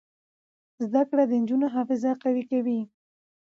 زده 0.85 1.01
کړه 1.09 1.23
د 1.27 1.31
نجونو 1.41 1.67
حافظه 1.75 2.11
قوي 2.23 2.43
کوي. 2.51 2.79